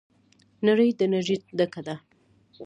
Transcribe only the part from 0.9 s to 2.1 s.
د انرژۍ ډکه ده.